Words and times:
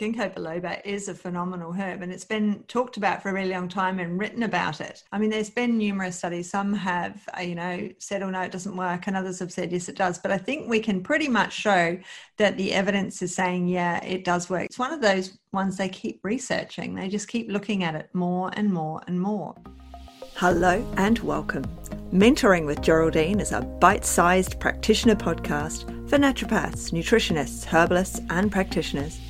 Ginkgo 0.00 0.34
biloba 0.34 0.80
is 0.82 1.08
a 1.08 1.14
phenomenal 1.14 1.74
herb 1.74 2.00
and 2.00 2.10
it's 2.10 2.24
been 2.24 2.64
talked 2.68 2.96
about 2.96 3.22
for 3.22 3.28
a 3.28 3.34
really 3.34 3.50
long 3.50 3.68
time 3.68 3.98
and 3.98 4.18
written 4.18 4.44
about 4.44 4.80
it. 4.80 5.04
I 5.12 5.18
mean, 5.18 5.28
there's 5.28 5.50
been 5.50 5.76
numerous 5.76 6.16
studies. 6.16 6.50
Some 6.50 6.72
have, 6.72 7.28
uh, 7.36 7.42
you 7.42 7.54
know, 7.54 7.86
said, 7.98 8.22
oh 8.22 8.30
no, 8.30 8.40
it 8.40 8.50
doesn't 8.50 8.74
work, 8.74 9.06
and 9.06 9.14
others 9.14 9.38
have 9.40 9.52
said, 9.52 9.72
yes, 9.72 9.90
it 9.90 9.96
does. 9.96 10.18
But 10.18 10.30
I 10.30 10.38
think 10.38 10.70
we 10.70 10.80
can 10.80 11.02
pretty 11.02 11.28
much 11.28 11.52
show 11.52 11.98
that 12.38 12.56
the 12.56 12.72
evidence 12.72 13.20
is 13.20 13.34
saying, 13.34 13.68
yeah, 13.68 14.02
it 14.02 14.24
does 14.24 14.48
work. 14.48 14.64
It's 14.64 14.78
one 14.78 14.90
of 14.90 15.02
those 15.02 15.38
ones 15.52 15.76
they 15.76 15.90
keep 15.90 16.20
researching, 16.22 16.94
they 16.94 17.10
just 17.10 17.28
keep 17.28 17.50
looking 17.50 17.84
at 17.84 17.94
it 17.94 18.08
more 18.14 18.50
and 18.54 18.72
more 18.72 19.02
and 19.06 19.20
more. 19.20 19.54
Hello 20.36 20.82
and 20.96 21.18
welcome. 21.18 21.64
Mentoring 22.10 22.64
with 22.64 22.80
Geraldine 22.80 23.38
is 23.38 23.52
a 23.52 23.60
bite 23.60 24.06
sized 24.06 24.58
practitioner 24.60 25.16
podcast 25.16 25.84
for 26.08 26.16
naturopaths, 26.16 26.90
nutritionists, 26.90 27.66
herbalists, 27.66 28.22
and 28.30 28.50
practitioners. 28.50 29.20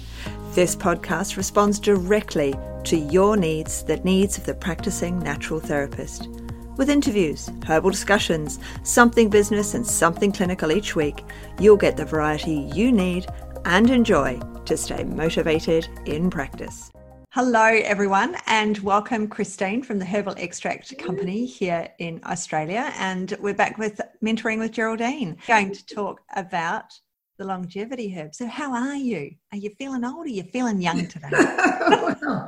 This 0.52 0.74
podcast 0.74 1.36
responds 1.36 1.78
directly 1.78 2.56
to 2.82 2.96
your 2.96 3.36
needs, 3.36 3.84
the 3.84 3.98
needs 3.98 4.36
of 4.36 4.46
the 4.46 4.54
practicing 4.54 5.20
natural 5.20 5.60
therapist. 5.60 6.28
With 6.76 6.90
interviews, 6.90 7.48
herbal 7.64 7.90
discussions, 7.90 8.58
something 8.82 9.30
business, 9.30 9.74
and 9.74 9.86
something 9.86 10.32
clinical 10.32 10.72
each 10.72 10.96
week, 10.96 11.22
you'll 11.60 11.76
get 11.76 11.96
the 11.96 12.04
variety 12.04 12.68
you 12.74 12.90
need 12.90 13.26
and 13.64 13.90
enjoy 13.90 14.40
to 14.64 14.76
stay 14.76 15.04
motivated 15.04 15.86
in 16.04 16.30
practice. 16.30 16.90
Hello, 17.30 17.66
everyone, 17.66 18.36
and 18.46 18.76
welcome, 18.78 19.28
Christine 19.28 19.84
from 19.84 20.00
the 20.00 20.04
Herbal 20.04 20.34
Extract 20.36 20.98
Company 20.98 21.46
here 21.46 21.88
in 22.00 22.20
Australia. 22.26 22.92
And 22.98 23.36
we're 23.38 23.54
back 23.54 23.78
with 23.78 24.00
Mentoring 24.20 24.58
with 24.58 24.72
Geraldine, 24.72 25.36
going 25.46 25.72
to 25.72 25.86
talk 25.86 26.22
about 26.34 26.98
the 27.40 27.46
longevity 27.46 28.14
herb. 28.14 28.34
So, 28.34 28.46
how 28.46 28.74
are 28.74 28.94
you? 28.94 29.34
Are 29.50 29.58
you 29.58 29.70
feeling 29.70 30.04
old? 30.04 30.18
Or 30.18 30.24
are 30.24 30.28
you 30.28 30.44
feeling 30.44 30.80
young 30.80 31.08
today? 31.08 31.30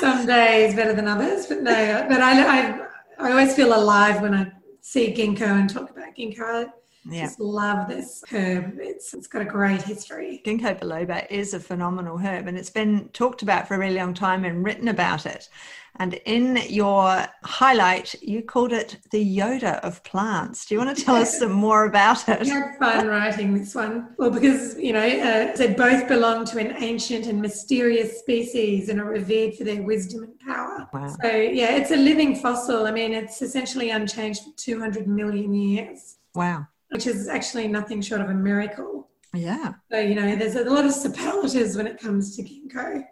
Some 0.00 0.26
days 0.26 0.74
better 0.74 0.94
than 0.94 1.06
others, 1.06 1.46
but 1.46 1.62
no. 1.62 2.06
But 2.08 2.20
I, 2.22 2.42
I, 2.42 2.80
I 3.18 3.30
always 3.30 3.54
feel 3.54 3.76
alive 3.76 4.22
when 4.22 4.34
I 4.34 4.50
see 4.80 5.12
ginkgo 5.12 5.42
and 5.42 5.68
talk 5.68 5.90
about 5.90 6.16
ginkgo. 6.16 6.72
I 7.10 7.14
yeah. 7.14 7.26
just 7.26 7.40
love 7.40 7.88
this 7.88 8.24
herb. 8.32 8.78
It's 8.78 9.12
it's 9.12 9.26
got 9.26 9.42
a 9.42 9.44
great 9.44 9.82
history. 9.82 10.42
Ginkgo 10.44 10.80
biloba 10.80 11.26
is 11.30 11.54
a 11.54 11.60
phenomenal 11.60 12.16
herb, 12.18 12.46
and 12.46 12.56
it's 12.56 12.70
been 12.70 13.08
talked 13.12 13.42
about 13.42 13.68
for 13.68 13.74
a 13.74 13.78
really 13.78 13.96
long 13.96 14.14
time 14.14 14.44
and 14.44 14.64
written 14.64 14.88
about 14.88 15.26
it. 15.26 15.48
And 15.96 16.14
in 16.24 16.58
your 16.68 17.24
highlight, 17.44 18.20
you 18.20 18.42
called 18.42 18.72
it 18.72 18.98
the 19.12 19.38
Yoda 19.38 19.78
of 19.80 20.02
plants. 20.02 20.66
Do 20.66 20.74
you 20.74 20.80
want 20.80 20.96
to 20.96 21.04
tell 21.04 21.14
us 21.14 21.38
some 21.38 21.52
more 21.52 21.84
about 21.84 22.28
it? 22.28 22.42
I 22.42 22.44
had 22.46 22.78
fun 22.80 23.06
writing 23.06 23.56
this 23.56 23.76
one. 23.76 24.08
Well, 24.18 24.30
because, 24.30 24.76
you 24.76 24.92
know, 24.92 25.06
uh, 25.06 25.56
they 25.56 25.72
both 25.72 26.08
belong 26.08 26.46
to 26.46 26.58
an 26.58 26.82
ancient 26.82 27.26
and 27.26 27.40
mysterious 27.40 28.18
species 28.18 28.88
and 28.88 29.00
are 29.00 29.04
revered 29.04 29.54
for 29.54 29.62
their 29.62 29.82
wisdom 29.82 30.24
and 30.24 30.38
power. 30.40 30.88
Wow. 30.92 31.14
So, 31.22 31.28
yeah, 31.28 31.76
it's 31.76 31.92
a 31.92 31.96
living 31.96 32.34
fossil. 32.34 32.86
I 32.86 32.90
mean, 32.90 33.12
it's 33.12 33.40
essentially 33.40 33.90
unchanged 33.90 34.42
for 34.42 34.50
200 34.56 35.06
million 35.06 35.54
years. 35.54 36.16
Wow. 36.34 36.66
Which 36.94 37.08
is 37.08 37.26
actually 37.26 37.66
nothing 37.66 38.00
short 38.00 38.20
of 38.20 38.30
a 38.30 38.34
miracle. 38.34 39.08
Yeah. 39.34 39.74
So, 39.90 39.98
you 39.98 40.14
know, 40.14 40.36
there's 40.36 40.54
a 40.54 40.62
lot 40.70 40.84
of 40.84 40.92
superlatives 40.92 41.76
when 41.76 41.88
it 41.88 41.98
comes 41.98 42.36
to 42.36 42.42
ginkgo. 42.44 43.02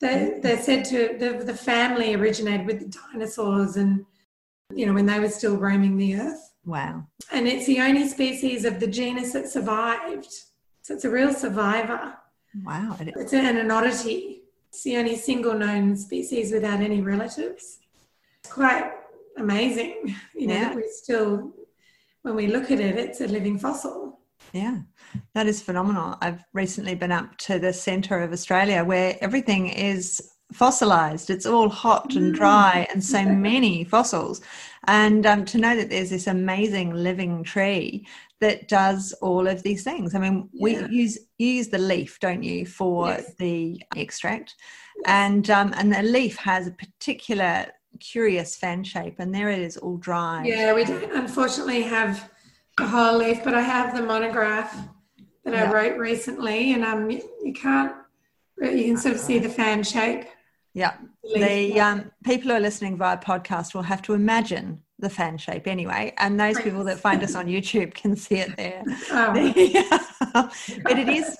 They, 0.00 0.38
they're 0.42 0.62
said 0.62 0.86
to, 0.86 1.16
the, 1.18 1.44
the 1.44 1.54
family 1.54 2.14
originated 2.14 2.66
with 2.66 2.80
the 2.80 2.98
dinosaurs 3.12 3.76
and, 3.76 4.06
you 4.74 4.86
know, 4.86 4.94
when 4.94 5.04
they 5.04 5.20
were 5.20 5.28
still 5.28 5.58
roaming 5.58 5.98
the 5.98 6.16
earth. 6.16 6.54
Wow. 6.64 7.06
And 7.30 7.46
it's 7.46 7.66
the 7.66 7.80
only 7.80 8.08
species 8.08 8.64
of 8.64 8.80
the 8.80 8.86
genus 8.86 9.34
that 9.34 9.50
survived. 9.50 10.32
So 10.80 10.94
it's 10.94 11.04
a 11.04 11.10
real 11.10 11.34
survivor. 11.34 12.14
Wow. 12.64 12.96
It's 12.98 13.34
an, 13.34 13.58
an 13.58 13.70
oddity. 13.70 14.44
It's 14.70 14.82
the 14.82 14.96
only 14.96 15.16
single 15.16 15.52
known 15.54 15.94
species 15.94 16.52
without 16.52 16.80
any 16.80 17.02
relatives. 17.02 17.80
It's 18.40 18.52
quite 18.52 18.92
amazing, 19.36 20.16
you 20.34 20.46
know, 20.46 20.54
yeah. 20.54 20.68
that 20.68 20.74
we're 20.74 20.90
still, 20.90 21.52
when 22.26 22.34
we 22.34 22.48
look 22.48 22.72
at 22.72 22.80
it, 22.80 22.98
it's 22.98 23.20
a 23.20 23.28
living 23.28 23.56
fossil. 23.56 24.18
Yeah, 24.52 24.78
that 25.34 25.46
is 25.46 25.62
phenomenal. 25.62 26.16
I've 26.20 26.42
recently 26.52 26.96
been 26.96 27.12
up 27.12 27.36
to 27.38 27.60
the 27.60 27.72
centre 27.72 28.18
of 28.20 28.32
Australia 28.32 28.84
where 28.84 29.16
everything 29.20 29.68
is 29.68 30.32
fossilized. 30.52 31.30
It's 31.30 31.46
all 31.46 31.68
hot 31.68 32.16
and 32.16 32.34
mm. 32.34 32.36
dry 32.36 32.88
and 32.92 33.02
so 33.02 33.24
many 33.24 33.84
fossils. 33.84 34.40
And 34.88 35.24
um, 35.24 35.44
to 35.46 35.58
know 35.58 35.76
that 35.76 35.88
there's 35.88 36.10
this 36.10 36.26
amazing 36.26 36.94
living 36.94 37.44
tree 37.44 38.06
that 38.40 38.66
does 38.66 39.12
all 39.22 39.46
of 39.46 39.62
these 39.62 39.84
things. 39.84 40.16
I 40.16 40.18
mean, 40.18 40.48
we 40.60 40.78
use 40.88 41.18
you 41.38 41.46
use 41.46 41.68
the 41.68 41.78
leaf, 41.78 42.18
don't 42.20 42.42
you, 42.42 42.66
for 42.66 43.08
yes. 43.08 43.34
the 43.38 43.80
extract, 43.94 44.54
yes. 44.96 45.04
and 45.06 45.50
um, 45.50 45.72
and 45.76 45.92
the 45.92 46.02
leaf 46.02 46.36
has 46.36 46.66
a 46.66 46.72
particular 46.72 47.66
curious 47.96 48.56
fan 48.56 48.84
shape, 48.84 49.16
and 49.18 49.34
there 49.34 49.48
it 49.48 49.58
is, 49.58 49.76
all 49.76 49.96
dry. 49.96 50.44
Yeah, 50.44 50.72
we 50.74 50.84
don't 50.84 51.12
unfortunately 51.12 51.82
have 51.82 52.30
a 52.78 52.86
whole 52.86 53.18
leaf, 53.18 53.42
but 53.44 53.54
I 53.54 53.62
have 53.62 53.96
the 53.96 54.02
monograph 54.02 54.76
that 55.44 55.54
I 55.54 55.70
wrote 55.70 55.96
recently, 55.96 56.72
and 56.72 56.84
um, 56.84 57.10
you, 57.10 57.22
you, 57.42 57.52
can't, 57.52 57.94
you 58.60 58.84
can 58.84 58.96
sort 58.96 59.14
of 59.14 59.20
see 59.20 59.38
the 59.38 59.48
fan 59.48 59.82
shape. 59.82 60.24
Yeah, 60.74 60.94
the 61.22 61.80
um, 61.80 62.10
people 62.24 62.50
who 62.50 62.56
are 62.56 62.60
listening 62.60 62.98
via 62.98 63.16
podcast 63.16 63.74
will 63.74 63.82
have 63.82 64.02
to 64.02 64.14
imagine 64.14 64.82
the 64.98 65.08
fan 65.08 65.38
shape 65.38 65.66
anyway, 65.66 66.12
and 66.18 66.38
those 66.38 66.60
people 66.60 66.84
that 66.84 66.98
find 66.98 67.22
us 67.22 67.34
on 67.34 67.46
YouTube 67.46 67.94
can 67.94 68.16
see 68.16 68.36
it 68.36 68.56
there. 68.56 68.82
Oh. 69.10 69.32
but 70.82 70.98
it 70.98 71.08
is 71.08 71.36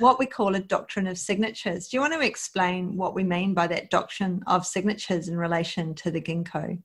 what 0.00 0.18
we 0.18 0.26
call 0.26 0.54
a 0.54 0.60
doctrine 0.60 1.06
of 1.06 1.18
signatures. 1.18 1.88
Do 1.88 1.96
you 1.96 2.00
want 2.00 2.14
to 2.14 2.20
explain 2.20 2.96
what 2.96 3.14
we 3.14 3.22
mean 3.22 3.54
by 3.54 3.66
that 3.68 3.90
doctrine 3.90 4.42
of 4.46 4.66
signatures 4.66 5.28
in 5.28 5.36
relation 5.36 5.94
to 5.96 6.10
the 6.10 6.20
ginkgo? 6.20 6.82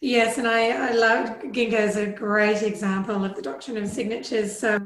Yes, 0.00 0.38
and 0.38 0.46
I, 0.46 0.88
I 0.88 0.92
love 0.92 1.38
ginkgo 1.38 1.74
as 1.74 1.96
a 1.96 2.06
great 2.06 2.62
example 2.62 3.24
of 3.24 3.34
the 3.34 3.42
doctrine 3.42 3.76
of 3.76 3.88
signatures. 3.88 4.58
So, 4.58 4.80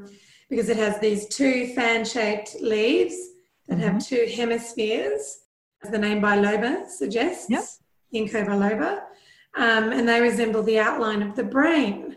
because 0.48 0.68
it 0.68 0.76
has 0.76 0.98
these 1.00 1.26
two 1.28 1.72
fan-shaped 1.74 2.56
leaves 2.60 3.16
that 3.68 3.78
mm-hmm. 3.78 3.88
have 3.88 4.06
two 4.06 4.28
hemispheres, 4.34 5.38
as 5.82 5.90
the 5.90 5.98
name 5.98 6.20
biloba 6.20 6.88
suggests. 6.88 7.48
Yep. 7.48 7.64
Ginkgo 8.12 8.46
biloba, 8.46 9.02
um, 9.56 9.92
and 9.92 10.08
they 10.08 10.20
resemble 10.20 10.62
the 10.62 10.78
outline 10.78 11.22
of 11.22 11.36
the 11.36 11.44
brain. 11.44 12.16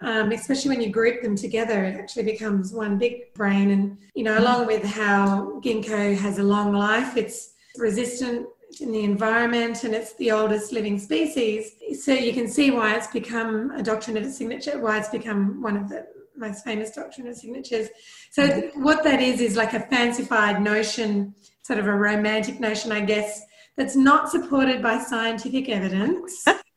Um, 0.00 0.30
especially 0.30 0.70
when 0.70 0.80
you 0.80 0.90
group 0.90 1.22
them 1.22 1.34
together, 1.34 1.84
it 1.84 1.96
actually 1.96 2.22
becomes 2.22 2.72
one 2.72 2.98
big 2.98 3.34
brain. 3.34 3.70
And 3.70 3.98
you 4.14 4.22
know, 4.22 4.38
along 4.38 4.66
with 4.66 4.84
how 4.84 5.60
ginkgo 5.64 6.16
has 6.16 6.38
a 6.38 6.42
long 6.42 6.72
life, 6.72 7.16
it's 7.16 7.54
resistant 7.76 8.46
in 8.80 8.92
the 8.92 9.02
environment 9.02 9.84
and 9.84 9.94
it's 9.94 10.14
the 10.14 10.30
oldest 10.30 10.72
living 10.72 10.98
species. 10.98 11.72
So 12.00 12.12
you 12.12 12.32
can 12.32 12.48
see 12.48 12.70
why 12.70 12.94
it's 12.96 13.06
become 13.08 13.70
a 13.72 13.82
doctrine 13.82 14.16
of 14.16 14.30
signature, 14.30 14.78
why 14.78 14.98
it's 14.98 15.08
become 15.08 15.62
one 15.62 15.76
of 15.76 15.88
the 15.88 16.06
most 16.36 16.64
famous 16.64 16.90
doctrine 16.92 17.26
of 17.26 17.36
signatures. 17.36 17.88
So 18.30 18.70
what 18.74 19.02
that 19.04 19.20
is 19.20 19.40
is 19.40 19.56
like 19.56 19.72
a 19.74 19.80
fancified 19.80 20.62
notion, 20.62 21.34
sort 21.62 21.78
of 21.78 21.86
a 21.86 21.94
romantic 21.94 22.60
notion, 22.60 22.92
I 22.92 23.00
guess, 23.00 23.42
that's 23.76 23.96
not 23.96 24.30
supported 24.30 24.82
by 24.82 24.98
scientific 24.98 25.68
evidence. 25.68 26.44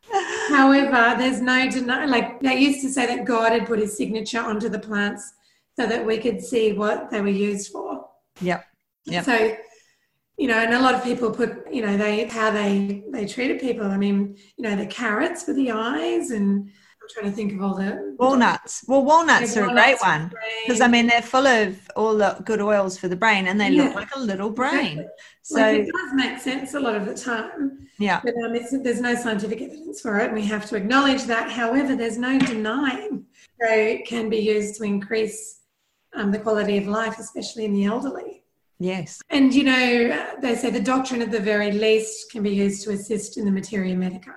However, 0.49 1.15
there's 1.17 1.41
no 1.41 1.69
deny. 1.69 2.05
Like 2.05 2.39
they 2.41 2.57
used 2.57 2.81
to 2.81 2.89
say 2.89 3.05
that 3.07 3.25
God 3.25 3.51
had 3.51 3.67
put 3.67 3.79
His 3.79 3.95
signature 3.95 4.39
onto 4.39 4.69
the 4.69 4.79
plants 4.79 5.33
so 5.75 5.85
that 5.85 6.05
we 6.05 6.17
could 6.17 6.41
see 6.41 6.73
what 6.73 7.09
they 7.09 7.21
were 7.21 7.27
used 7.27 7.71
for. 7.71 8.07
Yep. 8.41 8.65
Yep. 9.05 9.25
So 9.25 9.57
you 10.37 10.47
know, 10.47 10.57
and 10.57 10.73
a 10.73 10.79
lot 10.79 10.95
of 10.95 11.03
people 11.03 11.29
put, 11.29 11.71
you 11.71 11.85
know, 11.85 11.97
they 11.97 12.25
how 12.25 12.49
they 12.49 13.03
they 13.09 13.27
treated 13.27 13.59
people. 13.59 13.85
I 13.85 13.97
mean, 13.97 14.35
you 14.57 14.63
know, 14.63 14.75
the 14.75 14.87
carrots 14.87 15.43
for 15.43 15.53
the 15.53 15.71
eyes, 15.71 16.31
and 16.31 16.71
trying 17.11 17.25
to 17.25 17.31
think 17.31 17.53
of 17.53 17.61
all 17.61 17.75
the 17.75 18.15
walnuts. 18.19 18.83
Well, 18.87 19.03
walnuts 19.03 19.55
yeah, 19.55 19.63
are 19.63 19.67
walnuts 19.67 19.81
a 19.81 19.85
great 19.85 20.01
one 20.01 20.33
because 20.65 20.81
I 20.81 20.87
mean 20.87 21.07
they're 21.07 21.21
full 21.21 21.47
of 21.47 21.89
all 21.95 22.15
the 22.15 22.41
good 22.45 22.61
oils 22.61 22.97
for 22.97 23.07
the 23.07 23.15
brain, 23.15 23.47
and 23.47 23.59
they 23.59 23.69
yeah. 23.69 23.83
look 23.83 23.95
like 23.95 24.15
a 24.15 24.19
little 24.19 24.49
brain. 24.49 24.99
Exactly. 24.99 25.07
So 25.43 25.55
like 25.55 25.77
it 25.79 25.91
does 25.91 26.13
make 26.13 26.39
sense 26.39 26.73
a 26.73 26.79
lot 26.79 26.95
of 26.95 27.05
the 27.05 27.13
time. 27.13 27.87
Yeah, 27.99 28.21
but 28.23 28.33
um, 28.43 28.53
there's 28.83 29.01
no 29.01 29.15
scientific 29.15 29.61
evidence 29.61 30.01
for 30.01 30.19
it, 30.19 30.25
and 30.25 30.33
we 30.33 30.43
have 30.45 30.65
to 30.67 30.75
acknowledge 30.75 31.23
that. 31.25 31.51
However, 31.51 31.95
there's 31.95 32.17
no 32.17 32.39
denying 32.39 33.25
they 33.59 34.03
can 34.07 34.29
be 34.29 34.37
used 34.37 34.75
to 34.77 34.83
increase 34.83 35.61
um, 36.13 36.31
the 36.31 36.39
quality 36.39 36.77
of 36.77 36.87
life, 36.87 37.19
especially 37.19 37.65
in 37.65 37.73
the 37.73 37.85
elderly. 37.85 38.43
Yes. 38.79 39.21
And, 39.29 39.53
you 39.53 39.63
know, 39.63 40.35
they 40.41 40.55
say 40.55 40.71
the 40.71 40.79
doctrine 40.79 41.21
at 41.21 41.29
the 41.29 41.39
very 41.39 41.71
least 41.71 42.31
can 42.31 42.41
be 42.41 42.49
used 42.49 42.83
to 42.85 42.91
assist 42.91 43.37
in 43.37 43.45
the 43.45 43.51
materia 43.51 43.95
medica, 43.95 44.33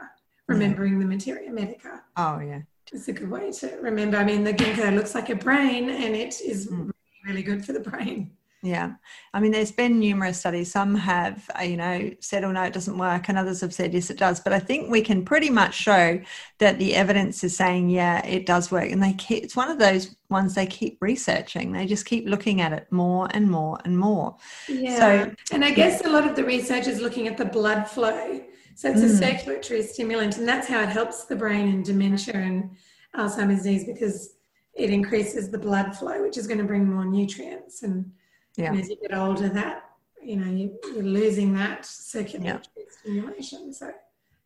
remembering 0.47 0.95
yeah. 0.95 0.99
the 0.99 1.05
materia 1.07 1.51
medica. 1.51 2.03
Oh, 2.17 2.41
yeah. 2.41 2.61
It's 2.93 3.09
a 3.09 3.13
good 3.13 3.31
way 3.31 3.51
to 3.51 3.79
remember. 3.81 4.17
I 4.17 4.25
mean, 4.25 4.45
the 4.45 4.53
ginkgo 4.53 4.95
looks 4.95 5.15
like 5.15 5.31
a 5.31 5.35
brain 5.35 5.91
and 5.91 6.15
it 6.15 6.41
is 6.41 6.69
mm. 6.69 6.79
really, 6.79 6.93
really 7.27 7.43
good 7.43 7.65
for 7.65 7.73
the 7.73 7.81
brain. 7.81 8.31
Yeah. 8.65 8.95
I 9.35 9.41
mean, 9.41 9.53
there's 9.53 9.73
been 9.73 10.01
numerous 10.01 10.41
studies. 10.41 10.73
Some 10.73 10.95
have, 10.95 11.51
uh, 11.59 11.65
you 11.65 11.77
know, 11.77 12.11
said, 12.21 12.45
oh, 12.45 12.51
no, 12.51 12.63
it 12.63 12.73
doesn't 12.73 12.97
work. 12.97 13.29
And 13.29 13.37
others 13.37 13.61
have 13.61 13.75
said, 13.75 13.93
yes, 13.93 14.09
it 14.09 14.17
does. 14.17 14.41
But 14.41 14.55
I 14.55 14.59
think 14.59 14.91
we 14.91 15.03
can 15.03 15.23
pretty 15.23 15.51
much 15.51 15.75
show 15.75 16.19
that 16.61 16.79
the 16.79 16.95
evidence 16.95 17.45
is 17.45 17.55
saying, 17.55 17.91
yeah, 17.91 18.25
it 18.25 18.47
does 18.47 18.71
work. 18.71 18.91
And 18.91 19.03
they 19.03 19.13
keep, 19.13 19.45
it's 19.45 19.55
one 19.55 19.71
of 19.71 19.79
those 19.79 20.17
ones 20.31 20.55
they 20.55 20.65
keep 20.65 20.97
researching. 21.03 21.73
They 21.73 21.85
just 21.85 22.07
keep 22.07 22.27
looking 22.27 22.63
at 22.63 22.73
it 22.73 22.91
more 22.91 23.29
and 23.33 23.51
more 23.51 23.79
and 23.85 23.99
more. 23.99 24.39
Yeah. 24.67 24.99
So, 24.99 25.35
and 25.53 25.63
I 25.63 25.71
guess 25.71 26.03
a 26.07 26.09
lot 26.09 26.27
of 26.27 26.35
the 26.35 26.45
research 26.45 26.87
is 26.87 27.03
looking 27.03 27.29
at 27.29 27.37
the 27.37 27.45
blood 27.45 27.87
flow. 27.87 28.41
So 28.75 28.91
it's 28.91 29.01
mm. 29.01 29.05
a 29.05 29.09
circulatory 29.09 29.83
stimulant, 29.83 30.39
and 30.39 30.49
that's 30.49 30.67
how 30.67 30.83
it 30.83 30.89
helps 30.89 31.25
the 31.25 31.37
brain 31.37 31.69
in 31.69 31.83
dementia 31.83 32.35
and 32.35 32.71
Alzheimer's 33.17 33.59
disease 33.59 33.85
because 33.85 34.35
it 34.75 34.91
increases 34.91 35.51
the 35.51 35.59
blood 35.59 35.97
flow, 35.97 36.23
which 36.23 36.37
is 36.37 36.47
going 36.47 36.59
to 36.59 36.65
bring 36.65 36.93
more 36.93 37.05
nutrients. 37.05 37.83
And, 37.83 38.11
yeah. 38.57 38.71
and 38.71 38.81
as 38.81 38.89
you 38.89 38.97
get 39.01 39.17
older, 39.17 39.49
that 39.49 39.91
you 40.23 40.37
know 40.37 40.51
you, 40.51 40.79
are 40.97 41.03
losing 41.03 41.55
that 41.55 41.87
circulatory 41.87 42.63
yeah. 42.77 42.85
stimulation. 42.91 43.73
So 43.73 43.93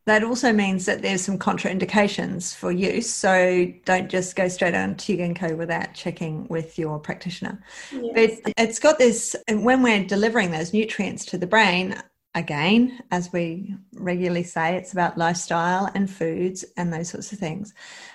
that 0.05 0.23
also 0.23 0.51
means 0.51 0.85
that 0.85 1.01
there's 1.01 1.21
some 1.21 1.37
contraindications 1.37 2.55
for 2.55 2.71
use. 2.71 3.09
So 3.09 3.71
don't 3.85 4.09
just 4.09 4.35
go 4.35 4.47
straight 4.47 4.73
on 4.73 4.95
to 4.95 5.17
ginkgo 5.17 5.55
without 5.55 5.93
checking 5.93 6.47
with 6.47 6.79
your 6.79 6.99
practitioner. 6.99 7.61
Yes. 7.91 8.39
But 8.43 8.53
it's 8.57 8.79
got 8.79 8.97
this, 8.97 9.35
when 9.47 9.83
we're 9.83 10.03
delivering 10.05 10.51
those 10.51 10.73
nutrients 10.73 11.25
to 11.25 11.37
the 11.37 11.45
brain, 11.47 12.01
again, 12.35 12.99
as 13.11 13.33
we 13.33 13.75
regularly 13.93 14.43
say, 14.43 14.75
it's 14.75 14.93
about 14.93 15.17
lifestyle 15.17 15.89
and 15.95 16.09
foods 16.09 16.63
and 16.77 16.93
those 16.93 17.09
sorts 17.09 17.31
of 17.31 17.39
things. 17.39 17.73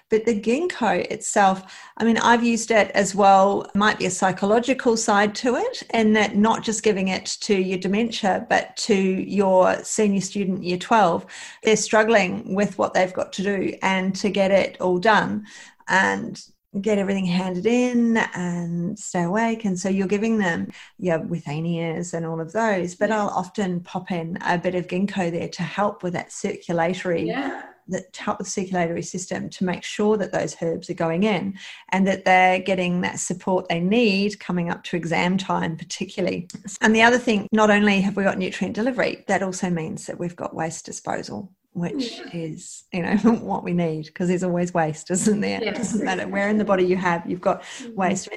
But 0.09 0.25
the 0.25 0.41
ginkgo 0.41 1.05
itself, 1.11 1.91
I 1.97 2.05
mean, 2.05 2.19
I've 2.19 2.45
used 2.45 2.71
it 2.71 2.91
as 2.93 3.15
well, 3.15 3.69
might 3.75 3.99
be 3.99 4.07
a 4.07 4.11
psychological 4.11 4.97
side 4.97 5.35
to 5.37 5.57
it, 5.57 5.83
and 5.91 6.15
that 6.15 6.37
not 6.37 6.63
just 6.63 6.85
giving 6.85 7.09
it 7.09 7.27
to 7.41 7.57
your 7.57 7.79
dementia, 7.79 8.47
but 8.49 8.77
to 8.79 8.95
your 8.95 9.83
senior 9.83 10.21
student 10.21 10.63
year 10.63 10.79
12. 10.79 11.27
They're 11.65 11.77
struggling 11.77 12.55
with 12.55 12.79
what 12.79 12.95
they've 12.95 13.13
got 13.13 13.33
to 13.35 13.43
do 13.43 13.77
and 13.83 14.15
to 14.17 14.31
get 14.31 14.53
it 14.53 14.81
all 14.81 14.99
done. 14.99 15.47
And 15.89 16.41
get 16.81 16.99
everything 16.99 17.27
handed 17.27 17.67
in 17.67 18.17
and 18.35 18.99
stay 18.99 19.23
awake. 19.23 19.65
And 19.65 19.79
so 19.79 19.89
you're 19.89 20.07
giving 20.07 20.39
them, 20.39 20.71
yeah, 20.99 21.19
withanias 21.19 22.15
and 22.15 22.27
all 22.27 22.41
of 22.41 22.53
those. 22.53 22.95
But 22.95 23.11
I'll 23.11 23.29
often 23.29 23.81
pop 23.81 24.11
in 24.11 24.39
a 24.45 24.59
bit 24.59 24.75
of 24.75 24.87
ginkgo 24.87 25.31
there 25.31 25.49
to 25.49 25.63
help 25.63 26.03
with 26.03 26.13
that 26.15 26.33
circulatory. 26.33 27.27
Yeah. 27.27 27.63
That 27.87 28.17
help 28.17 28.39
the 28.39 28.47
circulatory 28.47 29.03
system 29.03 29.51
to 29.51 29.65
make 29.65 29.85
sure 29.85 30.17
that 30.17 30.33
those 30.33 30.57
herbs 30.63 30.89
are 30.89 30.95
going 30.95 31.25
in 31.25 31.59
and 31.91 32.07
that 32.07 32.25
they're 32.25 32.59
getting 32.59 33.03
that 33.03 33.19
support 33.19 33.69
they 33.69 33.79
need 33.79 34.41
coming 34.41 34.71
up 34.71 34.85
to 34.85 34.97
exam 34.97 35.37
time, 35.37 35.77
particularly. 35.77 36.49
And 36.81 36.97
the 36.97 37.03
other 37.03 37.19
thing, 37.19 37.47
not 37.53 37.69
only 37.69 38.01
have 38.01 38.17
we 38.17 38.25
got 38.25 38.39
nutrient 38.39 38.75
delivery, 38.75 39.23
that 39.29 39.43
also 39.43 39.69
means 39.69 40.07
that 40.07 40.19
we've 40.19 40.35
got 40.35 40.55
waste 40.55 40.87
disposal 40.87 41.53
which 41.75 42.21
is 42.33 42.85
you 42.93 43.03
know 43.03 43.17
what 43.43 43.65
we 43.65 43.73
need 43.73 44.07
because 44.07 44.29
there's 44.29 44.45
always 44.45 44.73
waste 44.73 45.11
isn't 45.11 45.41
there 45.41 45.63
yes, 45.63 45.75
it 45.75 45.77
doesn't 45.77 46.05
matter 46.05 46.27
where 46.27 46.49
in 46.49 46.57
the 46.57 46.65
body 46.65 46.85
you 46.85 46.97
have 46.97 47.29
you've 47.29 47.41
got 47.41 47.63
mm-hmm. 47.63 47.95
waste 47.95 48.29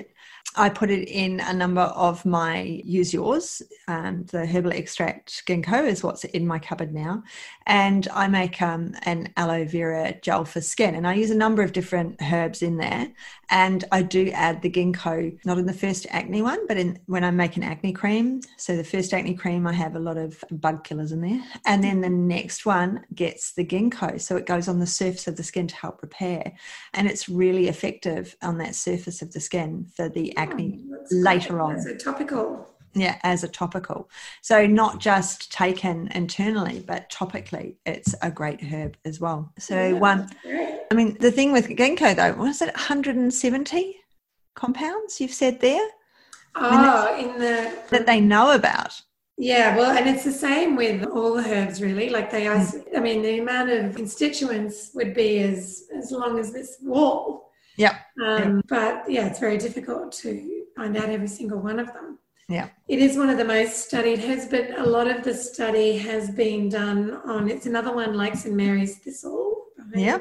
I 0.57 0.69
put 0.69 0.89
it 0.89 1.07
in 1.07 1.39
a 1.39 1.53
number 1.53 1.81
of 1.81 2.25
my 2.25 2.61
use 2.83 3.13
yours. 3.13 3.61
Um, 3.87 4.25
the 4.31 4.45
herbal 4.45 4.71
extract 4.71 5.45
ginkgo 5.45 5.87
is 5.87 6.03
what's 6.03 6.23
in 6.23 6.47
my 6.47 6.57
cupboard 6.57 6.93
now. 6.93 7.23
And 7.67 8.07
I 8.11 8.27
make 8.27 8.59
um, 8.59 8.95
an 9.03 9.31
aloe 9.37 9.65
vera 9.65 10.15
gel 10.21 10.45
for 10.45 10.59
skin. 10.59 10.95
And 10.95 11.07
I 11.07 11.13
use 11.13 11.29
a 11.29 11.35
number 11.35 11.61
of 11.61 11.73
different 11.73 12.19
herbs 12.21 12.63
in 12.63 12.77
there. 12.77 13.11
And 13.49 13.85
I 13.91 14.01
do 14.01 14.31
add 14.31 14.63
the 14.63 14.69
ginkgo, 14.69 15.37
not 15.45 15.59
in 15.59 15.67
the 15.67 15.73
first 15.73 16.07
acne 16.09 16.41
one, 16.41 16.65
but 16.65 16.77
in 16.77 16.99
when 17.05 17.23
I 17.23 17.29
make 17.29 17.55
an 17.55 17.63
acne 17.63 17.93
cream. 17.93 18.41
So 18.57 18.75
the 18.75 18.83
first 18.83 19.13
acne 19.13 19.35
cream, 19.35 19.67
I 19.67 19.73
have 19.73 19.95
a 19.95 19.99
lot 19.99 20.17
of 20.17 20.43
bug 20.49 20.83
killers 20.83 21.11
in 21.11 21.21
there. 21.21 21.41
And 21.65 21.83
then 21.83 22.01
the 22.01 22.09
next 22.09 22.65
one 22.65 23.05
gets 23.13 23.53
the 23.53 23.63
ginkgo. 23.63 24.19
So 24.19 24.35
it 24.37 24.47
goes 24.47 24.67
on 24.67 24.79
the 24.79 24.87
surface 24.87 25.27
of 25.27 25.37
the 25.37 25.43
skin 25.43 25.67
to 25.67 25.75
help 25.75 26.01
repair. 26.01 26.53
And 26.95 27.07
it's 27.07 27.29
really 27.29 27.67
effective 27.67 28.35
on 28.41 28.57
that 28.57 28.73
surface 28.73 29.21
of 29.21 29.31
the 29.33 29.39
skin 29.39 29.87
for 29.95 30.09
the 30.09 30.35
acne 30.35 30.46
acne 30.47 30.83
oh, 30.91 31.05
later 31.11 31.61
on. 31.61 31.75
As 31.75 31.85
a 31.85 31.95
topical. 31.95 32.67
Yeah, 32.93 33.17
as 33.23 33.43
a 33.43 33.47
topical. 33.47 34.09
So 34.41 34.65
not 34.65 34.99
just 34.99 35.51
taken 35.51 36.09
internally, 36.13 36.83
but 36.85 37.09
topically, 37.09 37.75
it's 37.85 38.15
a 38.21 38.31
great 38.31 38.61
herb 38.63 38.97
as 39.05 39.19
well. 39.19 39.51
So 39.59 39.75
yeah, 39.75 39.93
one, 39.93 40.29
I 40.45 40.95
mean, 40.95 41.17
the 41.19 41.31
thing 41.31 41.51
with 41.51 41.67
ginkgo 41.67 42.15
though, 42.15 42.33
was 42.33 42.61
it 42.61 42.73
170 42.73 43.95
compounds 44.55 45.21
you've 45.21 45.33
said 45.33 45.59
there? 45.59 45.87
Oh, 46.55 47.09
I 47.13 47.17
mean, 47.17 47.29
in 47.29 47.39
the 47.39 47.71
that 47.91 48.05
they 48.07 48.19
know 48.19 48.51
about. 48.51 48.99
Yeah, 49.37 49.77
well, 49.77 49.95
and 49.95 50.09
it's 50.09 50.23
the 50.23 50.31
same 50.31 50.75
with 50.75 51.05
all 51.05 51.35
the 51.35 51.47
herbs, 51.47 51.79
really. 51.79 52.09
Like 52.09 52.31
they, 52.31 52.45
mm. 52.45 52.97
I 52.97 52.99
mean, 52.99 53.21
the 53.21 53.37
amount 53.37 53.69
of 53.69 53.95
constituents 53.95 54.89
would 54.95 55.13
be 55.13 55.39
as 55.39 55.83
as 55.95 56.11
long 56.11 56.39
as 56.39 56.51
this 56.51 56.77
wall. 56.81 57.46
Yeah. 57.77 57.99
Um, 58.23 58.57
yep. 58.57 58.65
But 58.67 59.11
yeah, 59.11 59.27
it's 59.27 59.39
very 59.39 59.57
difficult 59.57 60.11
to 60.23 60.63
find 60.75 60.97
out 60.97 61.09
every 61.09 61.27
single 61.27 61.59
one 61.59 61.79
of 61.79 61.87
them. 61.87 62.19
Yeah. 62.49 62.69
It 62.87 62.99
is 62.99 63.17
one 63.17 63.29
of 63.29 63.37
the 63.37 63.45
most 63.45 63.87
studied 63.87 64.19
has 64.19 64.47
but 64.47 64.77
a 64.79 64.83
lot 64.83 65.07
of 65.07 65.23
the 65.23 65.33
study 65.33 65.97
has 65.97 66.31
been 66.31 66.69
done 66.69 67.19
on 67.25 67.49
it's 67.49 67.65
another 67.65 67.93
one 67.93 68.13
like 68.13 68.35
St. 68.35 68.55
Mary's 68.55 68.97
thistle. 68.99 69.65
Yeah. 69.93 70.19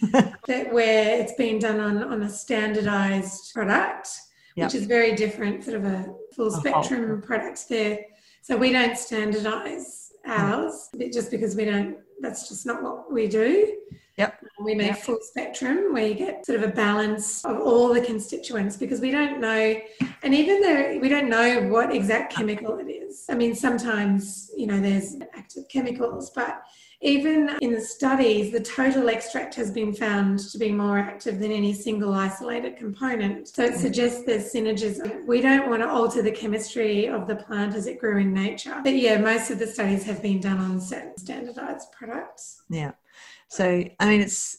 that 0.46 0.72
where 0.72 1.20
it's 1.20 1.34
been 1.34 1.58
done 1.58 1.78
on, 1.78 2.02
on 2.02 2.22
a 2.22 2.30
standardized 2.30 3.52
product, 3.52 4.08
yep. 4.56 4.66
which 4.66 4.74
is 4.74 4.86
very 4.86 5.14
different, 5.14 5.62
sort 5.62 5.76
of 5.76 5.84
a 5.84 6.14
full 6.34 6.50
spectrum 6.50 7.20
product 7.20 7.68
there. 7.68 7.98
So 8.42 8.56
we 8.56 8.72
don't 8.72 8.96
standardize 8.96 10.12
ours 10.26 10.88
mm. 10.96 11.12
just 11.12 11.30
because 11.30 11.54
we 11.54 11.66
don't 11.66 11.98
that's 12.20 12.48
just 12.48 12.66
not 12.66 12.82
what 12.82 13.12
we 13.12 13.26
do. 13.26 13.76
Yep. 14.16 14.44
We 14.62 14.74
make 14.74 14.88
yep. 14.88 14.98
full 14.98 15.18
spectrum 15.22 15.92
where 15.92 16.06
you 16.06 16.14
get 16.14 16.44
sort 16.44 16.62
of 16.62 16.68
a 16.68 16.72
balance 16.72 17.44
of 17.44 17.58
all 17.58 17.94
the 17.94 18.00
constituents 18.00 18.76
because 18.76 19.00
we 19.00 19.10
don't 19.10 19.40
know, 19.40 19.80
and 20.22 20.34
even 20.34 20.60
though 20.60 20.98
we 21.00 21.08
don't 21.08 21.28
know 21.28 21.68
what 21.68 21.94
exact 21.94 22.34
chemical 22.34 22.78
it 22.78 22.90
is. 22.90 23.24
I 23.30 23.34
mean, 23.34 23.54
sometimes, 23.54 24.50
you 24.56 24.66
know, 24.66 24.78
there's 24.80 25.16
active 25.34 25.68
chemicals, 25.68 26.30
but 26.30 26.62
even 27.02 27.56
in 27.62 27.72
the 27.72 27.80
studies, 27.80 28.52
the 28.52 28.60
total 28.60 29.08
extract 29.08 29.54
has 29.54 29.70
been 29.70 29.94
found 29.94 30.38
to 30.50 30.58
be 30.58 30.70
more 30.70 30.98
active 30.98 31.38
than 31.38 31.50
any 31.50 31.72
single 31.72 32.12
isolated 32.12 32.76
component. 32.76 33.48
So 33.48 33.64
it 33.64 33.72
mm. 33.72 33.78
suggests 33.78 34.24
there's 34.24 34.52
synergism. 34.52 35.24
We 35.26 35.40
don't 35.40 35.70
want 35.70 35.80
to 35.80 35.88
alter 35.88 36.20
the 36.20 36.30
chemistry 36.30 37.08
of 37.08 37.26
the 37.26 37.36
plant 37.36 37.74
as 37.74 37.86
it 37.86 37.98
grew 37.98 38.18
in 38.18 38.34
nature. 38.34 38.78
But 38.84 38.96
yeah, 38.96 39.16
most 39.16 39.50
of 39.50 39.58
the 39.58 39.66
studies 39.66 40.04
have 40.04 40.20
been 40.20 40.40
done 40.40 40.58
on 40.58 40.78
certain 40.78 41.16
standardized 41.16 41.90
products. 41.92 42.64
Yeah. 42.68 42.92
So, 43.50 43.84
I 43.98 44.08
mean, 44.08 44.20
it's 44.20 44.56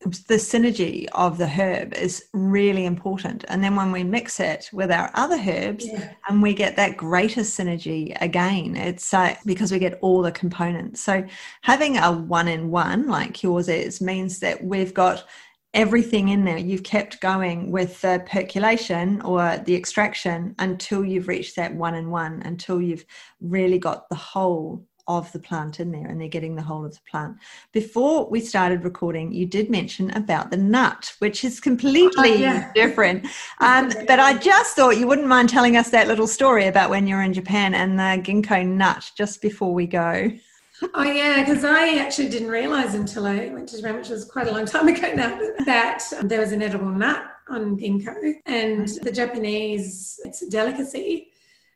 the 0.00 0.36
synergy 0.36 1.06
of 1.12 1.36
the 1.36 1.46
herb 1.46 1.92
is 1.92 2.24
really 2.32 2.86
important. 2.86 3.44
And 3.48 3.62
then 3.62 3.76
when 3.76 3.92
we 3.92 4.02
mix 4.02 4.40
it 4.40 4.70
with 4.72 4.90
our 4.90 5.10
other 5.12 5.36
herbs 5.36 5.86
yeah. 5.86 6.14
and 6.26 6.40
we 6.40 6.54
get 6.54 6.74
that 6.76 6.96
greater 6.96 7.42
synergy 7.42 8.16
again, 8.22 8.76
it's 8.76 9.12
uh, 9.12 9.34
because 9.44 9.70
we 9.70 9.78
get 9.78 9.98
all 10.00 10.22
the 10.22 10.32
components. 10.32 11.02
So 11.02 11.22
having 11.60 11.98
a 11.98 12.12
one 12.12 12.48
in 12.48 12.70
one 12.70 13.08
like 13.08 13.42
yours 13.42 13.68
is 13.68 14.00
means 14.00 14.40
that 14.40 14.64
we've 14.64 14.94
got 14.94 15.26
everything 15.74 16.30
in 16.30 16.46
there. 16.46 16.58
You've 16.58 16.82
kept 16.82 17.20
going 17.20 17.70
with 17.70 18.00
the 18.00 18.24
percolation 18.26 19.20
or 19.20 19.58
the 19.58 19.74
extraction 19.74 20.54
until 20.58 21.04
you've 21.04 21.28
reached 21.28 21.56
that 21.56 21.74
one 21.74 21.94
in 21.94 22.10
one, 22.10 22.40
until 22.46 22.80
you've 22.80 23.04
really 23.42 23.78
got 23.78 24.08
the 24.08 24.16
whole 24.16 24.86
of 25.06 25.30
the 25.32 25.38
plant 25.38 25.80
in 25.80 25.90
there 25.90 26.06
and 26.06 26.20
they're 26.20 26.28
getting 26.28 26.56
the 26.56 26.62
whole 26.62 26.84
of 26.84 26.94
the 26.94 27.00
plant. 27.10 27.36
Before 27.72 28.28
we 28.28 28.40
started 28.40 28.84
recording, 28.84 29.32
you 29.32 29.46
did 29.46 29.70
mention 29.70 30.10
about 30.10 30.50
the 30.50 30.56
nut, 30.56 31.14
which 31.18 31.44
is 31.44 31.60
completely 31.60 32.30
oh, 32.30 32.34
yeah. 32.34 32.72
different. 32.74 33.26
Um, 33.60 33.90
but 34.06 34.20
I 34.20 34.36
just 34.38 34.76
thought 34.76 34.98
you 34.98 35.06
wouldn't 35.06 35.28
mind 35.28 35.48
telling 35.48 35.76
us 35.76 35.90
that 35.90 36.08
little 36.08 36.26
story 36.26 36.66
about 36.66 36.90
when 36.90 37.06
you 37.06 37.14
were 37.14 37.22
in 37.22 37.32
Japan 37.32 37.74
and 37.74 37.98
the 37.98 38.22
ginkgo 38.22 38.66
nut 38.66 39.10
just 39.16 39.42
before 39.42 39.74
we 39.74 39.86
go. 39.86 40.30
Oh 40.94 41.02
yeah, 41.02 41.44
because 41.44 41.64
I 41.64 41.98
actually 41.98 42.30
didn't 42.30 42.48
realize 42.48 42.94
until 42.94 43.26
I 43.26 43.48
went 43.48 43.68
to 43.68 43.76
Japan, 43.76 43.96
which 43.96 44.08
was 44.08 44.24
quite 44.24 44.48
a 44.48 44.52
long 44.52 44.64
time 44.64 44.88
ago 44.88 45.12
now, 45.14 45.38
that 45.66 46.02
there 46.22 46.40
was 46.40 46.52
an 46.52 46.62
edible 46.62 46.88
nut 46.88 47.22
on 47.48 47.76
ginkgo, 47.76 48.34
and 48.46 48.88
the 49.02 49.12
Japanese 49.12 50.18
it's 50.24 50.42
a 50.42 50.48
delicacy 50.48 51.29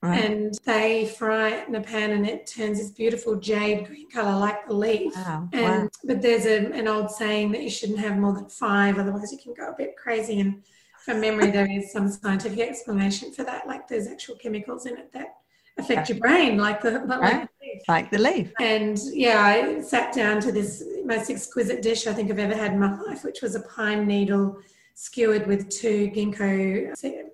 Right. 0.05 0.23
And 0.23 0.59
they 0.67 1.07
fry 1.07 1.49
it 1.49 1.69
in 1.69 1.77
a 1.77 1.81
pan 1.81 2.11
and 2.11 2.29
it 2.29 2.47
turns 2.47 2.79
this 2.79 2.91
beautiful 2.91 3.37
jade 3.37 3.87
green 3.87 4.11
color 4.11 4.39
like 4.39 4.69
the 4.69 4.75
leaf. 4.75 5.17
Wow. 5.17 5.49
And 5.55 5.85
wow. 5.85 5.89
but 6.05 6.21
there's 6.21 6.45
a, 6.45 6.71
an 6.73 6.89
old 6.89 7.11
saying 7.11 7.53
that 7.53 7.63
you 7.63 7.71
shouldn't 7.71 8.01
have 8.01 8.19
more 8.19 8.35
than 8.35 8.47
five, 8.51 8.99
otherwise 8.99 9.33
you 9.33 9.39
can 9.39 9.55
go 9.55 9.71
a 9.71 9.75
bit 9.75 9.97
crazy. 9.97 10.41
And 10.41 10.63
from 11.03 11.23
memory, 11.23 11.51
there 11.51 11.67
is 11.71 11.91
some 11.91 12.11
scientific 12.11 12.59
explanation 12.59 13.33
for 13.33 13.45
that. 13.45 13.67
Like 13.67 13.89
there's 13.89 14.07
actual 14.07 14.35
chemicals 14.35 14.85
in 14.85 14.99
it 14.99 15.11
that 15.15 15.37
affect 15.79 16.11
your 16.11 16.19
brain, 16.19 16.59
like 16.59 16.83
the 16.83 17.03
like, 17.07 17.21
right. 17.21 17.49
the 17.61 17.67
leaf. 17.67 17.83
like 17.89 18.11
the 18.11 18.19
leaf. 18.19 18.53
And 18.61 19.01
yeah, 19.11 19.41
I 19.43 19.81
sat 19.81 20.13
down 20.13 20.39
to 20.43 20.53
this 20.53 20.85
most 21.07 21.31
exquisite 21.31 21.81
dish 21.81 22.07
I 22.07 22.13
think 22.13 22.31
I've 22.31 22.39
ever 22.39 22.55
had 22.55 22.73
in 22.75 22.79
my 22.79 23.01
life, 23.01 23.25
which 23.25 23.41
was 23.41 23.55
a 23.55 23.61
pine 23.61 24.07
needle 24.07 24.59
skewered 24.97 25.47
with 25.47 25.71
two 25.71 26.11
ginkgo 26.15 26.93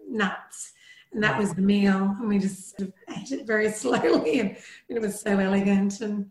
nuts 0.08 0.74
and 1.12 1.22
that 1.22 1.38
was 1.38 1.54
the 1.54 1.62
meal. 1.62 2.16
And 2.18 2.28
we 2.28 2.38
just 2.38 2.82
ate 3.16 3.32
it 3.32 3.46
very 3.46 3.70
slowly, 3.70 4.40
and, 4.40 4.50
and 4.88 4.98
it 4.98 5.00
was 5.00 5.20
so 5.20 5.38
elegant 5.38 6.00
and 6.00 6.30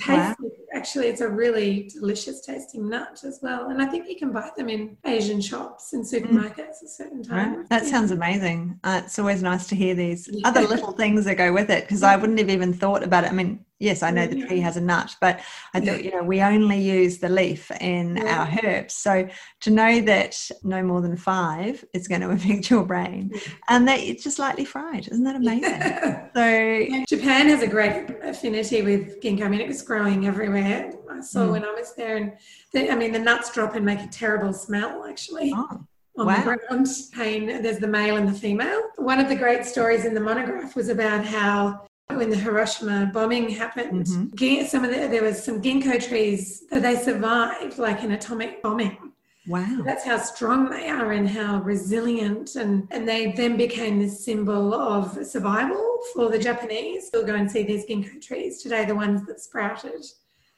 tasty. 0.00 0.12
Wow. 0.12 0.50
Actually, 0.74 1.06
it's 1.06 1.20
a 1.20 1.28
really 1.28 1.88
delicious 1.92 2.40
tasting 2.40 2.88
nut 2.88 3.22
as 3.24 3.38
well. 3.42 3.70
And 3.70 3.80
I 3.80 3.86
think 3.86 4.08
you 4.08 4.16
can 4.16 4.32
buy 4.32 4.50
them 4.56 4.68
in 4.68 4.96
Asian 5.06 5.40
shops 5.40 5.92
and 5.92 6.04
mm. 6.04 6.12
supermarkets 6.12 6.56
mm. 6.56 6.82
at 6.82 6.88
certain 6.88 7.22
times. 7.22 7.58
Right. 7.58 7.68
That 7.68 7.84
yeah. 7.84 7.90
sounds 7.90 8.10
amazing. 8.10 8.78
Uh, 8.82 9.02
it's 9.04 9.18
always 9.18 9.42
nice 9.42 9.68
to 9.68 9.76
hear 9.76 9.94
these 9.94 10.28
yeah. 10.32 10.48
other 10.48 10.62
little 10.62 10.92
things 10.92 11.24
that 11.26 11.36
go 11.36 11.52
with 11.52 11.70
it 11.70 11.84
because 11.84 12.02
I 12.02 12.16
wouldn't 12.16 12.38
have 12.38 12.50
even 12.50 12.72
thought 12.72 13.04
about 13.04 13.24
it. 13.24 13.30
I 13.30 13.34
mean, 13.34 13.64
yes, 13.78 14.02
I 14.02 14.10
know 14.10 14.26
the 14.26 14.44
tree 14.46 14.60
has 14.60 14.76
a 14.76 14.80
nut, 14.80 15.14
but 15.20 15.40
I 15.74 15.80
thought, 15.80 16.02
you 16.02 16.10
know, 16.10 16.24
we 16.24 16.42
only 16.42 16.80
use 16.80 17.18
the 17.18 17.28
leaf 17.28 17.70
in 17.80 18.16
yeah. 18.16 18.40
our 18.40 18.58
herbs. 18.64 18.94
So 18.94 19.28
to 19.60 19.70
know 19.70 20.00
that 20.00 20.50
no 20.64 20.82
more 20.82 21.02
than 21.02 21.16
five 21.16 21.84
is 21.92 22.08
going 22.08 22.20
to 22.22 22.30
affect 22.30 22.68
your 22.68 22.84
brain 22.84 23.32
and 23.68 23.86
that 23.86 24.00
it's 24.00 24.24
just 24.24 24.40
lightly 24.40 24.64
fried, 24.64 25.06
isn't 25.06 25.24
that 25.24 25.36
amazing? 25.36 26.13
Yeah. 26.34 27.04
So 27.08 27.16
Japan 27.16 27.48
has 27.48 27.62
a 27.62 27.66
great 27.66 28.10
affinity 28.22 28.82
with 28.82 29.20
ginkgo. 29.20 29.44
I 29.44 29.48
mean, 29.48 29.60
it 29.60 29.68
was 29.68 29.82
growing 29.82 30.26
everywhere. 30.26 30.92
I 31.10 31.20
saw 31.20 31.46
mm. 31.46 31.52
when 31.52 31.64
I 31.64 31.72
was 31.72 31.94
there, 31.94 32.16
and 32.16 32.32
the, 32.72 32.90
I 32.90 32.96
mean, 32.96 33.12
the 33.12 33.18
nuts 33.18 33.52
drop 33.52 33.74
and 33.74 33.84
make 33.84 34.00
a 34.00 34.08
terrible 34.08 34.52
smell 34.52 35.04
actually. 35.04 35.52
Oh 35.54 35.86
on 36.16 36.26
wow. 36.26 36.36
the 36.36 36.42
ground 36.42 36.88
pain. 37.12 37.46
There's 37.62 37.78
the 37.78 37.88
male 37.88 38.16
and 38.16 38.28
the 38.28 38.38
female. 38.38 38.82
One 38.96 39.20
of 39.20 39.28
the 39.28 39.36
great 39.36 39.64
stories 39.66 40.04
in 40.04 40.14
the 40.14 40.20
monograph 40.20 40.76
was 40.76 40.88
about 40.88 41.24
how 41.24 41.86
when 42.08 42.30
the 42.30 42.36
Hiroshima 42.36 43.10
bombing 43.12 43.48
happened, 43.48 44.06
mm-hmm. 44.06 44.66
some 44.66 44.84
of 44.84 44.90
the, 44.90 45.08
there 45.08 45.22
was 45.22 45.42
some 45.42 45.60
ginkgo 45.60 46.06
trees 46.06 46.64
that 46.70 46.82
they 46.82 46.96
survived 46.96 47.78
like 47.78 48.02
an 48.02 48.12
atomic 48.12 48.62
bombing. 48.62 49.12
Wow. 49.46 49.82
That's 49.84 50.04
how 50.04 50.18
strong 50.18 50.70
they 50.70 50.88
are 50.88 51.12
and 51.12 51.28
how 51.28 51.60
resilient. 51.60 52.56
And, 52.56 52.88
and 52.90 53.06
they 53.06 53.32
then 53.32 53.56
became 53.56 54.00
this 54.00 54.24
symbol 54.24 54.74
of 54.74 55.26
survival 55.26 55.98
for 56.14 56.30
the 56.30 56.38
Japanese. 56.38 57.10
You'll 57.12 57.24
go 57.24 57.34
and 57.34 57.50
see 57.50 57.62
these 57.62 57.84
ginkgo 57.86 58.20
trees 58.22 58.62
today, 58.62 58.84
the 58.84 58.94
ones 58.94 59.26
that 59.26 59.40
sprouted 59.40 60.04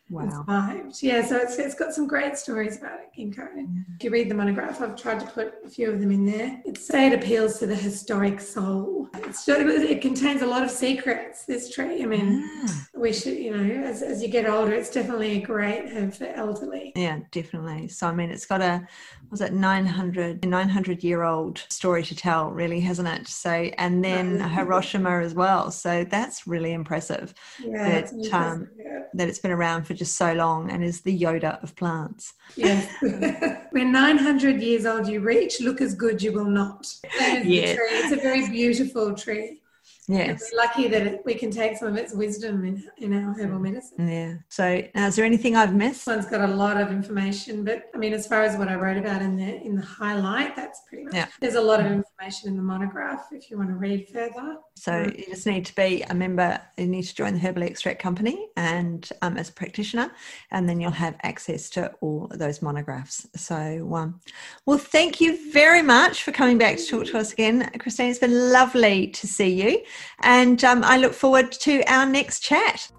Wow. 0.09 0.31
Survived. 0.31 1.03
Yeah, 1.03 1.25
so 1.25 1.37
it's, 1.37 1.59
it's 1.59 1.75
got 1.75 1.93
some 1.93 2.07
great 2.07 2.39
stories 2.39 2.79
about 2.79 3.01
it, 3.01 3.09
ginkgo. 3.19 3.39
Mm-hmm. 3.39 3.81
If 3.97 4.05
you 4.05 4.11
read 4.11 4.31
the 4.31 4.37
monograph, 4.37 4.81
I've 4.81 4.95
tried 4.95 5.19
to 5.21 5.27
put 5.27 5.55
a 5.65 5.69
few 5.69 5.91
of 5.91 5.99
them 5.99 6.13
in 6.13 6.25
there. 6.25 6.63
It 6.65 6.79
say 6.79 7.09
it 7.09 7.13
appeals 7.13 7.59
to 7.59 7.67
the 7.67 7.75
historic 7.75 8.41
soul. 8.41 9.09
It's, 9.15 9.49
it 9.49 10.01
contains 10.01 10.43
a 10.43 10.47
lot 10.47 10.63
of 10.63 10.71
secrets, 10.71 11.45
this 11.45 11.75
tree. 11.75 12.05
I 12.05 12.07
mean, 12.07 12.49
yeah. 12.65 12.73
We 12.97 13.13
should, 13.13 13.37
you 13.37 13.57
know, 13.57 13.85
as, 13.85 14.03
as 14.03 14.23
you 14.23 14.29
get 14.29 14.49
older, 14.49 14.73
it's 14.73 14.91
definitely 14.91 15.33
a 15.33 15.41
great 15.41 15.91
herb 15.91 16.15
for 16.15 16.27
elderly. 16.27 16.93
Yeah, 16.97 17.21
definitely. 17.31 17.89
So, 17.89 18.07
I 18.07 18.15
mean, 18.15 18.31
it's 18.31 18.47
got 18.47 18.63
a, 18.63 18.87
was 19.31 19.41
it 19.41 19.53
900, 19.53 20.45
900 20.45 21.05
year 21.05 21.23
old 21.23 21.63
story 21.69 22.03
to 22.05 22.17
tell, 22.17 22.51
really, 22.51 22.81
hasn't 22.81 23.09
it? 23.09 23.29
So, 23.29 23.51
and 23.51 24.03
then 24.03 24.41
Hiroshima 24.41 25.21
as 25.21 25.35
well. 25.35 25.71
So 25.71 26.05
that's 26.05 26.47
really 26.47 26.73
impressive. 26.73 27.35
Yeah, 27.63 28.03
that, 28.03 28.33
um, 28.33 28.69
that 29.15 29.29
it's 29.29 29.41
been 29.41 29.51
around 29.51 29.85
for 29.85 29.95
just 29.95 30.17
so 30.17 30.33
long 30.33 30.71
and 30.71 30.83
is 30.83 31.03
the 31.03 31.19
Yoda 31.19 31.63
of 31.63 31.77
plants. 31.77 32.35
Yes. 32.57 32.91
when 33.73 33.93
900 33.93 34.63
years 34.63 34.87
old 34.87 35.07
you 35.07 35.21
reach, 35.21 35.61
look 35.61 35.81
as 35.81 35.95
good 35.95 36.23
you 36.23 36.33
will 36.33 36.45
not. 36.45 36.87
Yes. 37.21 37.79
It's 37.79 38.13
a 38.13 38.17
very 38.17 38.49
beautiful 38.49 39.15
tree. 39.15 39.61
Yes. 40.09 40.51
we're 40.53 40.59
lucky 40.59 40.89
that 40.89 41.25
we 41.25 41.35
can 41.35 41.51
take 41.51 41.77
some 41.77 41.89
of 41.89 41.97
its 41.97 42.15
wisdom 42.15 42.65
in, 42.65 42.85
in 42.99 43.13
our 43.13 43.33
herbal 43.33 43.59
medicine. 43.59 44.09
Yeah. 44.09 44.35
So, 44.49 44.83
now, 44.95 45.09
is 45.09 45.17
there 45.17 45.25
anything 45.25 45.57
I've 45.57 45.75
missed? 45.75 46.07
This 46.07 46.15
one's 46.15 46.27
got 46.27 46.49
a 46.49 46.53
lot 46.53 46.81
of 46.81 46.91
information, 46.93 47.65
but 47.65 47.91
I 47.95 47.99
mean, 47.99 48.13
as 48.13 48.27
far 48.27 48.43
as 48.43 48.57
what 48.57 48.69
I 48.69 48.77
wrote 48.77 48.97
about 48.97 49.21
in 49.21 49.37
the 49.37 49.61
in 49.63 49.75
the 49.75 49.83
highlight, 49.83 50.55
that's 50.55 50.83
pretty 50.89 51.05
much. 51.05 51.15
Yeah. 51.15 51.27
There's 51.41 51.55
a 51.55 51.61
lot 51.61 51.81
of 51.81 51.87
information 51.87 52.49
in 52.49 52.57
the 52.57 52.63
monograph 52.63 53.27
if 53.33 53.51
you 53.51 53.59
want 53.59 53.71
to 53.71 53.75
read 53.75 54.09
further. 54.09 54.59
So 54.77 55.11
you 55.17 55.25
just 55.27 55.47
need 55.47 55.65
to 55.67 55.75
be 55.75 56.03
a 56.03 56.15
member. 56.15 56.61
You 56.77 56.87
need 56.87 57.05
to 57.05 57.15
join 57.15 57.35
the 57.35 57.41
Herbal 57.41 57.63
Extract 57.65 58.01
Company 58.01 58.49
and 58.57 59.09
um, 59.23 59.37
as 59.37 59.49
a 59.49 59.53
practitioner, 59.53 60.13
and 60.53 60.69
then 60.69 60.81
you'll 60.81 60.91
have 60.93 61.17
access 61.23 61.69
to 61.71 61.93
all 62.01 62.31
those 62.35 62.63
monographs. 62.63 63.27
So, 63.35 63.95
um, 63.95 64.21
well, 64.67 64.79
thank 64.79 65.21
you 65.21 65.53
very 65.53 65.83
much 65.83 66.23
for 66.23 66.31
coming 66.31 66.59
back 66.59 66.77
to 66.77 66.87
talk 66.87 67.07
to 67.07 67.19
us 67.19 67.33
again, 67.33 67.71
Christine. 67.79 68.11
It's 68.11 68.19
been 68.19 68.53
lovely 68.53 69.09
to 69.09 69.27
see 69.27 69.49
you. 69.49 69.83
And 70.21 70.63
um, 70.65 70.85
I 70.85 70.97
look 70.97 71.13
forward 71.15 71.53
to 71.53 71.83
our 71.87 72.07
next 72.07 72.41
chat. 72.41 72.91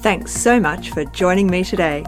Thanks 0.00 0.32
so 0.32 0.60
much 0.60 0.90
for 0.90 1.04
joining 1.04 1.48
me 1.48 1.64
today. 1.64 2.04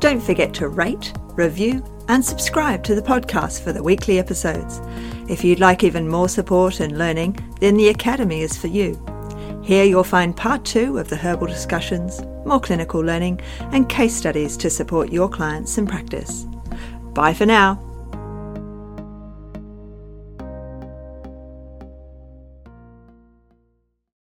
Don't 0.00 0.22
forget 0.22 0.52
to 0.54 0.68
rate, 0.68 1.12
review, 1.34 1.84
and 2.08 2.24
subscribe 2.24 2.82
to 2.84 2.94
the 2.94 3.02
podcast 3.02 3.62
for 3.62 3.72
the 3.72 3.82
weekly 3.82 4.18
episodes. 4.18 4.80
If 5.30 5.44
you'd 5.44 5.60
like 5.60 5.84
even 5.84 6.08
more 6.08 6.28
support 6.28 6.80
and 6.80 6.98
learning, 6.98 7.38
then 7.60 7.76
the 7.76 7.90
Academy 7.90 8.40
is 8.40 8.56
for 8.56 8.66
you. 8.66 9.00
Here 9.62 9.84
you'll 9.84 10.04
find 10.04 10.36
part 10.36 10.64
two 10.64 10.98
of 10.98 11.08
the 11.08 11.16
herbal 11.16 11.46
discussions, 11.46 12.22
more 12.46 12.60
clinical 12.60 13.00
learning, 13.00 13.40
and 13.72 13.88
case 13.88 14.14
studies 14.14 14.56
to 14.56 14.70
support 14.70 15.12
your 15.12 15.28
clients 15.28 15.76
in 15.76 15.86
practice. 15.86 16.46
Bye 17.12 17.34
for 17.34 17.44
now. 17.44 17.87